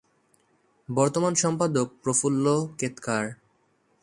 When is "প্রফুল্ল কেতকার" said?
2.03-3.25